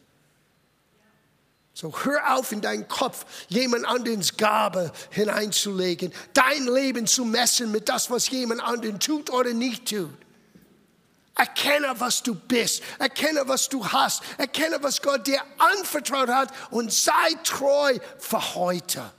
[1.81, 7.89] So hör auf in deinen Kopf, jemand anderes Gabe hineinzulegen, dein Leben zu messen mit
[7.89, 10.11] das, was jemand anderen tut oder nicht tut.
[11.33, 12.83] Erkenne, was du bist.
[12.99, 14.21] Erkenne, was du hast.
[14.37, 19.11] Erkenne, was Gott dir anvertraut hat und sei treu für heute.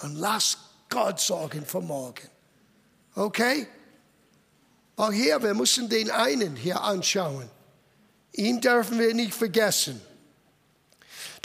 [0.00, 2.28] Und lass Gott sorgen für morgen.
[3.16, 3.66] Okay?
[4.94, 7.50] Auch hier, wir müssen den einen hier anschauen.
[8.30, 10.00] Ihn dürfen wir nicht vergessen.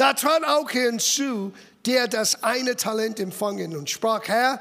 [0.02, 1.54] Da trat auch hinzu,
[1.86, 4.60] der das eine Talent empfangen und sprach, Herr,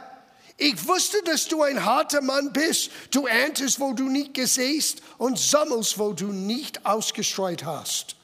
[0.59, 2.91] ich wusste, dass du ein harter Mann bist.
[3.11, 8.17] Du erntest, wo du nicht gesäst und sammelst, wo du nicht ausgestreut hast.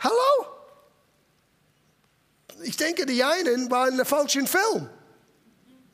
[0.00, 0.46] Hallo?
[2.64, 4.90] Ich denke, die einen waren in der falschen Film.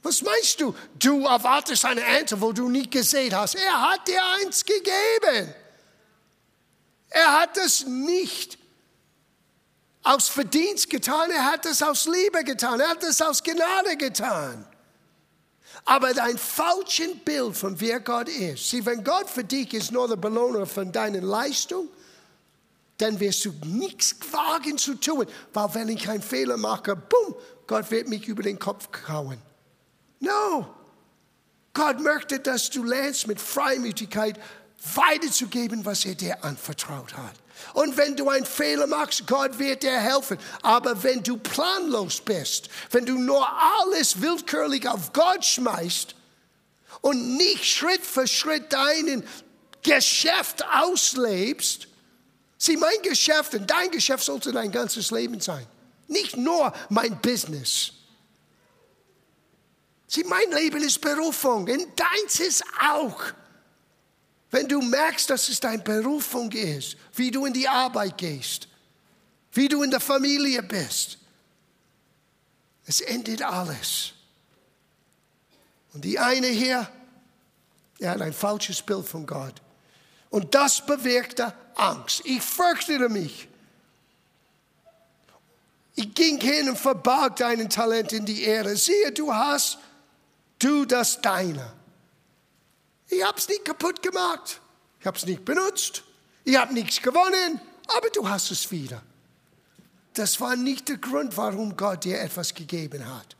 [0.02, 0.74] Was meinst du?
[0.98, 3.54] Du erwartest eine Ernte, wo du nicht gesät hast.
[3.54, 5.54] Er hat dir eins gegeben.
[7.10, 8.56] Er hat es nicht
[10.08, 14.66] aus Verdienst getan, er hat es aus Liebe getan, er hat es aus Gnade getan.
[15.84, 18.70] Aber dein falsches Bild von wer Gott ist.
[18.70, 21.88] Sieh, wenn Gott für dich ist nur der Belohner von deiner Leistung,
[22.96, 25.26] dann wirst du nichts wagen zu tun.
[25.52, 27.34] Weil wenn ich einen Fehler mache, boom,
[27.66, 29.38] Gott wird mich über den Kopf kauen.
[30.20, 30.74] No.
[31.74, 34.40] Gott möchte, dass du lernst, mit Freimütigkeit
[34.94, 37.34] weiterzugeben, was er dir anvertraut hat.
[37.74, 40.38] Und wenn du einen Fehler machst, Gott wird dir helfen.
[40.62, 43.46] Aber wenn du planlos bist, wenn du nur
[43.80, 46.14] alles willkürlich auf Gott schmeißt
[47.00, 49.26] und nicht Schritt für Schritt deinen
[49.82, 51.88] Geschäft auslebst,
[52.56, 55.66] sieh, mein Geschäft und dein Geschäft sollte dein ganzes Leben sein.
[56.08, 57.92] Nicht nur mein Business.
[60.06, 63.20] Sieh, mein Leben ist Berufung und deins ist auch.
[64.50, 68.68] Wenn du merkst, dass es deine Berufung ist, wie du in die Arbeit gehst,
[69.52, 71.18] wie du in der Familie bist,
[72.86, 74.12] es endet alles.
[75.92, 76.88] Und die eine hier,
[77.98, 79.60] er hat ein falsches Bild von Gott.
[80.30, 82.22] Und das bewirkte Angst.
[82.24, 83.48] Ich fürchtete mich.
[85.94, 88.76] Ich ging hin und verbarg deinen Talent in die Erde.
[88.76, 89.78] Siehe, du hast,
[90.58, 91.72] du das Deine.
[93.08, 94.60] Ich habe es nicht kaputt gemacht.
[95.00, 96.02] Ich habe es nicht benutzt.
[96.44, 99.02] Ich habe nichts gewonnen, aber du hast es wieder.
[100.14, 103.36] Das war nicht der Grund, warum Gott dir etwas gegeben hat.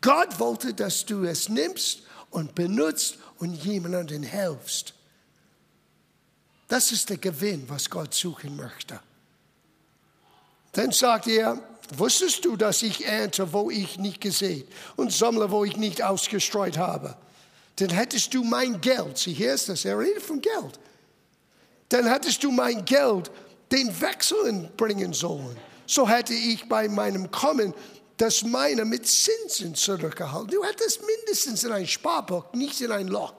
[0.00, 4.94] Gott wollte, dass du es nimmst und benutzt und jemandem hilfst.
[6.68, 9.00] Das ist der Gewinn, was Gott suchen möchte.
[10.72, 11.62] Dann sagt er,
[11.96, 14.66] wusstest du, dass ich ernte, wo ich nicht gesät
[14.96, 17.16] und sammle, wo ich nicht ausgestreut habe?
[17.76, 20.78] Dann hättest du mein Geld, sieh hier das, er redet von Geld.
[21.88, 23.30] Dann hättest du mein Geld
[23.70, 25.56] den Wechseln bringen sollen.
[25.86, 27.74] So hätte ich bei meinem Kommen
[28.16, 30.50] das meine mit Zinsen zurückgehalten.
[30.50, 33.34] Du hättest mindestens in ein Sparbuch, nicht in ein Loch.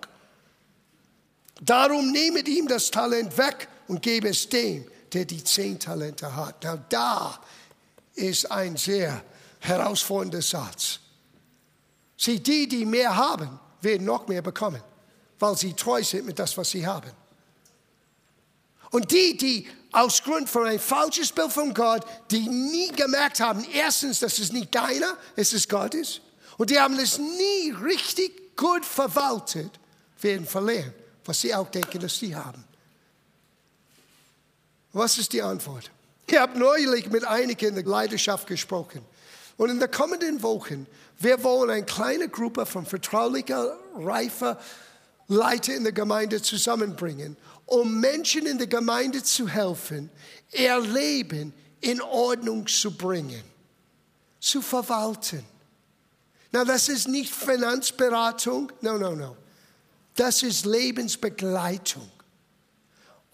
[1.62, 6.58] Darum nehmet ihm das Talent weg und gebe es dem, der die zehn Talente hat.
[6.64, 7.40] Na, da
[8.16, 9.24] ist ein sehr
[9.60, 11.00] herausfordernder Satz.
[12.18, 14.82] Sieh, die, die mehr haben, werden noch mehr bekommen,
[15.40, 17.12] weil sie treu sind mit das, was sie haben.
[18.92, 23.66] Und die, die aus Grund von ein falsches Bild von Gott, die nie gemerkt haben,
[23.74, 26.22] erstens, dass es nicht deiner, es ist Gottes,
[26.58, 29.72] und die haben es nie richtig gut verwaltet,
[30.22, 30.94] werden verlieren,
[31.26, 32.64] was sie auch denken, dass sie haben.
[34.94, 35.90] Was ist die Antwort?
[36.28, 39.02] Ich habe neulich mit einigen in der Leidenschaft gesprochen.
[39.58, 40.88] Und in den kommenden Wochen,
[41.24, 44.60] wir wollen eine kleine Gruppe von vertraulicher, reifer
[45.28, 50.10] Leiter in der Gemeinde zusammenbringen, um Menschen in der Gemeinde zu helfen,
[50.52, 53.44] ihr Leben in Ordnung zu bringen,
[54.40, 55.44] zu verwalten.
[56.52, 59.36] Na, das ist nicht Finanzberatung, no, no, no.
[60.16, 62.10] Das ist Lebensbegleitung.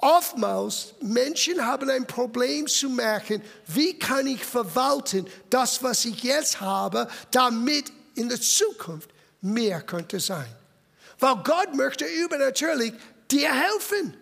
[0.02, 6.62] Oftmals Menschen haben ein Problem zu merken, wie kann ich verwalten das, was ich jetzt
[6.62, 9.10] habe, damit in der Zukunft
[9.42, 10.48] mehr könnte sein.
[11.20, 12.94] Weil Gott möchte übernatürlich
[13.30, 14.16] dir helfen.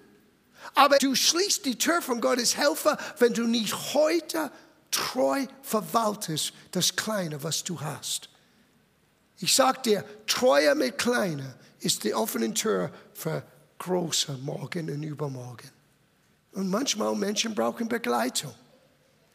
[0.74, 4.52] Aber du schließt die Tür von Gottes Helfer, wenn du nicht heute
[4.90, 8.30] treu verwaltest das Kleine, was du hast.
[9.38, 13.44] Ich sag dir, Treue mit Kleiner ist die offene Tür für
[13.80, 15.70] große morgen und übermorgen.
[16.54, 18.54] Und manchmal Menschen brauchen Begleitung.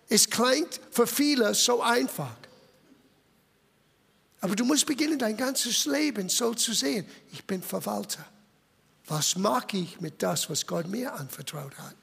[0.08, 2.36] Es klingt für viele so einfach.
[4.40, 7.06] Aber du musst beginnen, dein ganzes Leben so zu sehen.
[7.32, 8.24] Ich bin Verwalter.
[9.06, 11.94] Was mache ich mit das, was Gott mir anvertraut hat?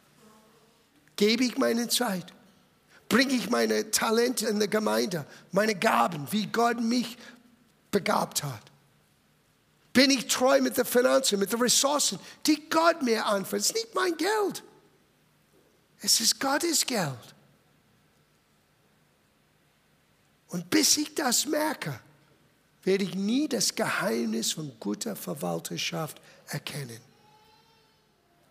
[1.17, 2.34] Gebe ich meine Zeit?
[3.10, 7.17] Bringe ich meine Talente in der Gemeinde, meine Gaben, wie Gott mich
[7.91, 8.68] begabt hat?
[10.00, 13.60] Bin ich treu mit den Finanzen, mit den Ressourcen, die Gott mir anvertraut?
[13.60, 14.64] Es ist nicht mein Geld.
[16.00, 17.36] Es ist Gottes Geld.
[20.48, 22.00] Und bis ich das merke,
[22.84, 27.02] werde ich nie das Geheimnis von guter Verwalterschaft erkennen.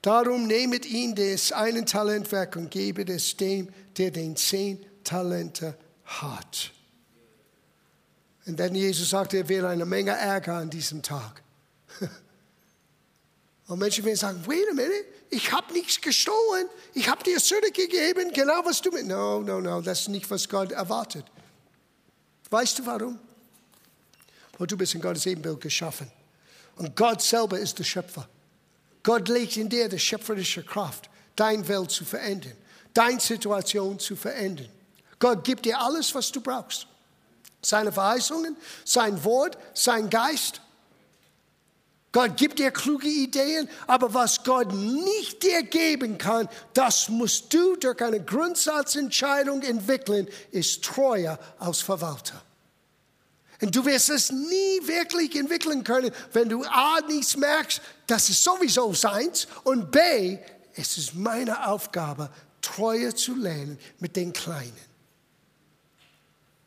[0.03, 5.79] Darum nehmet ihn des einen Talent weg und gebet es dem, der den zehn Talente
[6.05, 6.73] hat.
[8.49, 11.43] Und dann Jesus sagte, er will eine Menge Ärger an diesem Tag.
[13.67, 18.33] Und Menschen werden sagen, wait a minute, ich habe nichts gestohlen, ich habe dir zurückgegeben,
[18.33, 19.07] genau was du mit.
[19.07, 21.27] No, no, no, das ist nicht, was Gott erwartet.
[22.49, 23.19] Weißt du warum?
[24.57, 26.11] Weil du bist in Gottes Ebenbild geschaffen.
[26.77, 28.27] Und Gott selber ist der Schöpfer.
[29.03, 32.57] Gott legt in dir die schöpferische Kraft, deine Welt zu verändern,
[32.95, 34.71] deine Situation zu verändern.
[35.19, 36.88] Gott gibt dir alles, was du brauchst.
[37.69, 40.63] Seine Verheißungen, sein Wort, sein Geist.
[42.13, 47.77] Gott gibt dir kluge Ideen, aber was Gott nicht dir geben kann, das musst du
[47.77, 52.43] durch eine Grundsatzentscheidung entwickeln, ist Treue als Verwalter.
[53.61, 58.43] Und du wirst es nie wirklich entwickeln können, wenn du A, nichts merkst, das ist
[58.43, 60.39] sowieso seins, und B,
[60.75, 62.31] es ist meine Aufgabe,
[62.63, 64.88] Treue zu lernen mit den Kleinen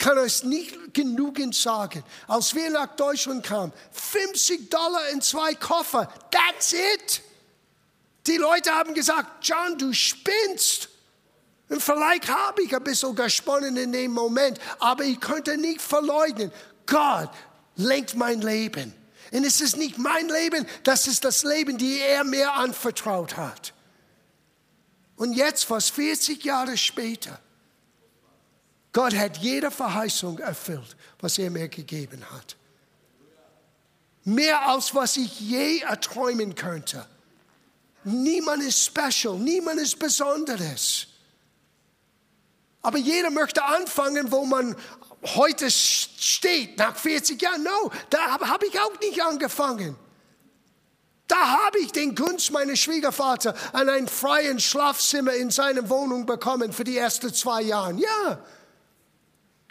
[0.01, 2.03] kann es nicht genügend sagen.
[2.27, 7.21] Als wir nach Deutschland kamen, 50 Dollar in zwei Koffer, that's it.
[8.25, 10.89] Die Leute haben gesagt, John, du spinnst.
[11.69, 16.51] Und vielleicht habe ich ein bisschen gesponnen in dem Moment, aber ich könnte nicht verleugnen,
[16.87, 17.29] Gott
[17.75, 18.93] lenkt mein Leben.
[19.31, 23.73] Und es ist nicht mein Leben, das ist das Leben, die er mir anvertraut hat.
[25.15, 27.39] Und jetzt, fast 40 Jahre später,
[28.93, 32.55] Gott hat jede Verheißung erfüllt, was er mir gegeben hat.
[34.23, 37.05] Mehr als was ich je erträumen könnte.
[38.03, 41.07] Niemand ist special, niemand ist Besonderes.
[42.81, 44.75] Aber jeder möchte anfangen, wo man
[45.35, 47.63] heute steht, nach 40 Jahren.
[47.63, 49.95] No, da habe ich auch nicht angefangen.
[51.27, 56.73] Da habe ich den Gunst meines Schwiegervaters an ein freien Schlafzimmer in seiner Wohnung bekommen
[56.73, 57.93] für die ersten zwei Jahre.
[57.93, 58.43] Ja,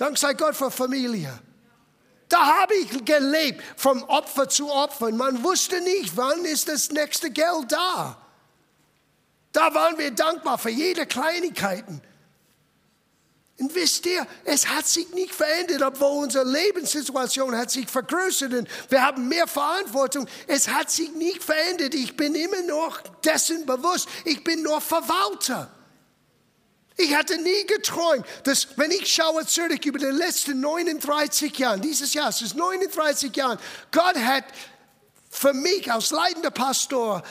[0.00, 1.38] Dank sei Gott für Familie.
[2.26, 5.12] Da habe ich gelebt, vom Opfer zu Opfer.
[5.12, 8.16] Man wusste nicht, wann ist das nächste Geld da.
[9.52, 12.00] Da waren wir dankbar für jede Kleinigkeiten.
[13.58, 18.68] Und wisst ihr, es hat sich nicht verändert, obwohl unsere Lebenssituation hat sich vergrößert und
[18.88, 20.26] wir haben mehr Verantwortung.
[20.46, 21.94] Es hat sich nicht verändert.
[21.94, 24.08] Ich bin immer noch dessen bewusst.
[24.24, 25.70] Ich bin nur Verwalter.
[27.02, 32.12] Ich hatte nie geträumt, dass wenn ich schaue zurück über die letzten 39 Jahre, dieses
[32.12, 33.58] Jahr, es ist 39 Jahre,
[33.90, 34.44] Gott hat
[35.30, 37.22] für mich als leitender Pastor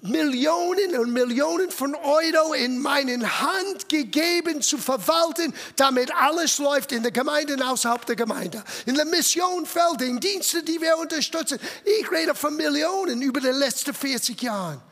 [0.00, 7.04] Millionen und Millionen von Euro in meine Hand gegeben zu verwalten, damit alles läuft in
[7.04, 8.64] der Gemeinde und außerhalb der Gemeinde.
[8.86, 11.60] In der Missionfeld, in Diensten, die wir unterstützen.
[11.84, 14.82] Ich rede von Millionen über die letzten 40 Jahre.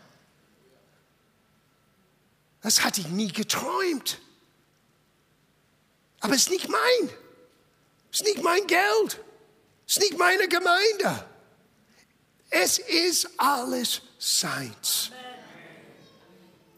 [2.62, 4.18] Das hatte ich nie geträumt.
[6.20, 7.10] Aber es ist nicht mein.
[8.12, 9.20] Es ist nicht mein Geld.
[9.86, 11.26] Es ist nicht meine Gemeinde.
[12.50, 15.10] Es ist alles seins.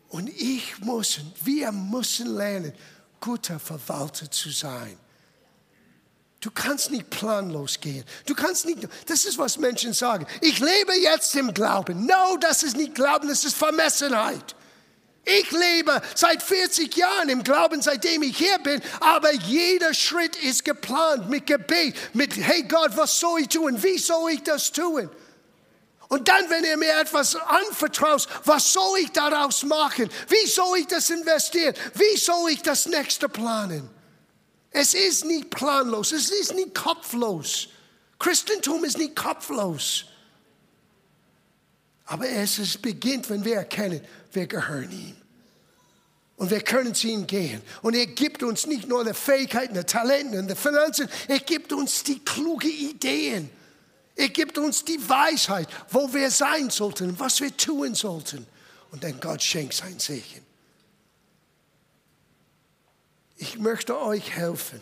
[0.09, 2.73] Und ich muss, wir müssen lernen,
[3.19, 4.99] guter Verwalter zu sein.
[6.41, 8.05] Du kannst nicht planlos gehen.
[8.27, 10.27] Du kannst nicht, das ist, was Menschen sagen.
[10.41, 12.05] Ich lebe jetzt im Glauben.
[12.05, 14.55] No, das ist nicht Glauben, das ist Vermessenheit.
[15.25, 20.65] Ich lebe seit 40 Jahren im Glauben, seitdem ich hier bin, aber jeder Schritt ist
[20.65, 23.81] geplant mit Gebet, mit, hey Gott, was soll ich tun?
[23.83, 25.09] Wie soll ich das tun?
[26.09, 30.11] Und dann, wenn er mir etwas anvertraut, was soll ich daraus machen?
[30.29, 31.75] Wie soll ich das investieren?
[31.95, 33.89] Wie soll ich das nächste planen?
[34.71, 37.69] Es ist nicht planlos, es ist nicht kopflos.
[38.19, 40.07] Christentum ist nicht kopflos.
[42.07, 44.05] Aber es ist, beginnt, wenn wir erkennen,
[44.35, 45.17] wir gehören ihm.
[46.37, 47.63] Und wir können zu ihm gehen.
[47.83, 51.73] Und er gibt uns nicht nur die Fähigkeiten, die Talente und die Finanzen, er gibt
[51.73, 53.51] uns die klugen Ideen
[54.15, 58.47] er gibt uns die Weisheit, wo wir sein sollten, was wir tun sollten.
[58.91, 60.45] Und dann Gott schenkt sein Segen.
[63.37, 64.81] Ich möchte euch helfen,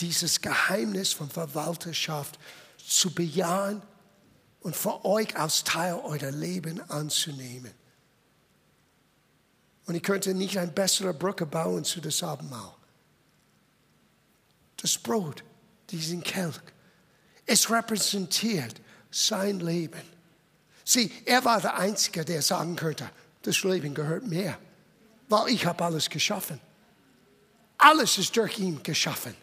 [0.00, 2.38] dieses Geheimnis von Verwalterschaft
[2.86, 3.82] zu bejahen
[4.60, 7.72] und für euch als Teil eurer Leben anzunehmen.
[9.86, 12.74] Und ich könnte nicht eine bessere Brücke bauen zu das Abendmahl.
[14.76, 15.42] Das Brot,
[15.90, 16.60] diesen Kelch,
[17.46, 18.80] es repräsentiert
[19.10, 20.02] sein Leben.
[20.84, 23.08] Sieh, er war der Einzige, der sagen könnte,
[23.42, 24.56] das Leben gehört mir,
[25.28, 26.60] weil ich habe alles geschaffen.
[27.78, 29.34] Alles ist durch ihn geschaffen.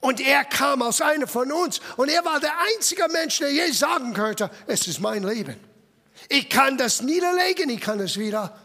[0.00, 3.70] Und er kam aus einer von uns und er war der einzige Mensch, der je
[3.72, 5.56] sagen könnte, es ist mein Leben.
[6.28, 8.56] Ich kann das niederlegen, ich kann es wieder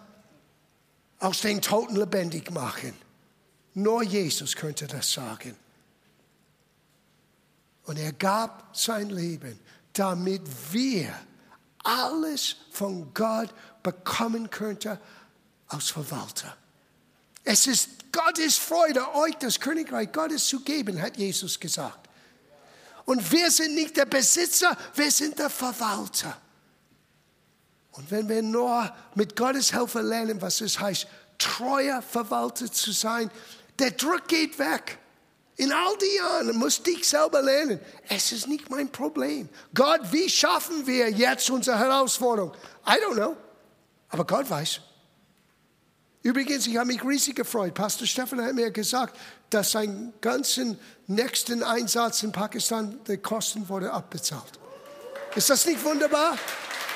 [1.19, 2.93] aus den Toten lebendig machen.
[3.73, 5.55] Nur Jesus könnte das sagen.
[7.83, 9.59] Und er gab sein Leben,
[9.93, 10.41] damit
[10.71, 11.13] wir
[11.83, 13.53] alles von Gott
[13.83, 14.97] bekommen könnten
[15.67, 16.55] als Verwalter.
[17.43, 22.09] Es ist Gottes Freude, euch das Königreich Gottes zu geben, hat Jesus gesagt.
[23.05, 26.39] Und wir sind nicht der Besitzer, wir sind der Verwalter.
[27.99, 31.05] Und wenn wir nur mit Gottes Hilfe lernen, was es heißt,
[31.37, 33.29] treuer Verwalter zu sein,
[33.77, 34.97] der Druck geht weg.
[35.57, 37.77] In all die Jahren musste ich selber lernen,
[38.07, 39.49] es ist nicht mein Problem.
[39.73, 42.53] Gott, wie schaffen wir jetzt unsere Herausforderung?
[42.87, 43.35] I don't know,
[44.07, 44.79] aber Gott weiß.
[46.23, 47.73] Übrigens, ich habe mich riesig gefreut.
[47.73, 49.17] Pastor Stefan hat mir gesagt,
[49.49, 54.57] dass sein ganzen nächsten Einsatz in Pakistan, die Kosten wurde abbezahlt.
[55.35, 56.37] Ist das nicht wunderbar?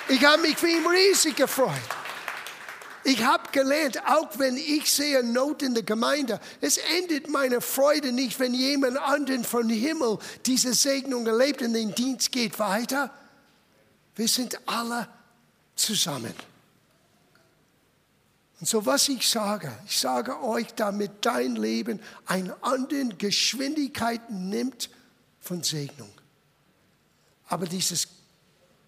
[0.10, 1.72] Ich habe mich für ihn riesig gefreut.
[3.06, 8.14] Ich habe gelernt, auch wenn ich sehe Not in der Gemeinde, es endet meine Freude
[8.14, 13.14] nicht, wenn jemand anderen von Himmel diese Segnung erlebt und den Dienst geht weiter.
[14.16, 15.10] Wir sind alle
[15.76, 16.34] zusammen.
[18.62, 24.90] Und so was ich sage, ich sage euch, damit dein Leben eine andere Geschwindigkeit nimmt
[25.42, 26.14] von Segnung.
[27.50, 28.08] Aber dieses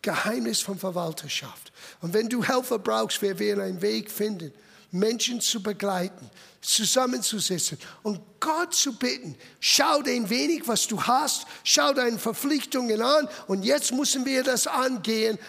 [0.06, 1.74] Geheimnis von Verwalterschaft.
[2.00, 4.54] Und wenn du Helfer brauchst, wir werden einen Weg finden,
[4.92, 6.30] Menschen zu begleiten,
[6.62, 13.28] zusammenzusetzen und Gott zu bitten, schau ein wenig, was du hast, schau deine Verpflichtungen an
[13.48, 15.40] und jetzt müssen wir das angehen,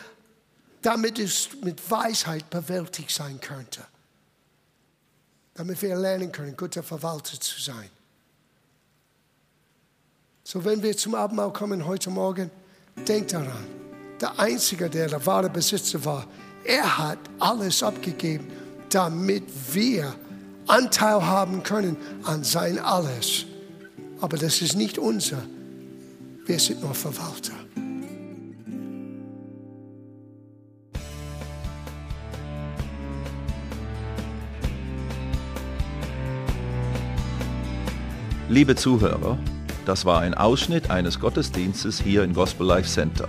[0.81, 3.85] damit es mit Weisheit bewältigt sein könnte.
[5.53, 7.91] Damit wir lernen können, guter Verwalter zu sein.
[10.45, 12.51] So, wenn wir zum Abendmahl kommen heute Morgen,
[13.07, 13.86] denk daran
[14.21, 16.27] der Einzige, der der wahre Besitzer war.
[16.65, 18.47] Er hat alles abgegeben,
[18.91, 20.15] damit wir
[20.67, 23.45] Anteil haben können an sein Alles.
[24.21, 25.43] Aber das ist nicht unser.
[26.47, 27.53] Wir sind nur Verwalter.
[38.49, 39.39] Liebe Zuhörer,
[39.85, 43.29] das war ein Ausschnitt eines Gottesdienstes hier im Gospel Life Center.